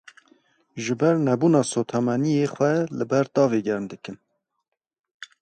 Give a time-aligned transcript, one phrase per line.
[0.83, 4.17] Ji ber nebûna sotemeniyê xwe li ber tavê germ dikin.